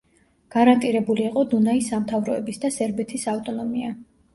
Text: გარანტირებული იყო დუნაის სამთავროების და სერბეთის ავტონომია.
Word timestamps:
გარანტირებული 0.55 1.25
იყო 1.27 1.45
დუნაის 1.53 1.93
სამთავროების 1.95 2.63
და 2.67 2.77
სერბეთის 2.81 3.33
ავტონომია. 3.39 3.97